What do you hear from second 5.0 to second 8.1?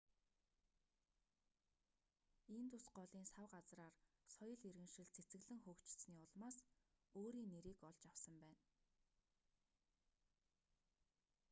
цэцэглэн хөгжсөний улмаас өөрийн нэрийг олж